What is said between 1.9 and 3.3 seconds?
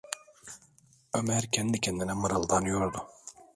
mırıldanıyordu: